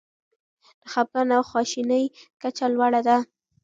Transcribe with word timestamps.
د 0.81 0.83
خپګان 0.91 1.29
او 1.37 1.43
خواشینۍ 1.49 2.03
کچه 2.41 2.65
لوړه 2.73 3.01
ده. 3.07 3.17